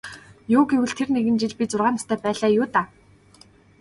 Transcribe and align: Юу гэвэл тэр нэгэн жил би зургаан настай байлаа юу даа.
Юу 0.57 0.63
гэвэл 0.71 0.93
тэр 0.97 1.09
нэгэн 1.15 1.35
жил 1.41 1.53
би 1.57 1.65
зургаан 1.71 1.95
настай 1.97 2.17
байлаа 2.23 2.51
юу 2.59 2.65
даа. 2.73 2.85